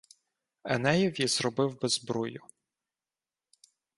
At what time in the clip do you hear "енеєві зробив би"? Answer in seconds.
0.63-1.89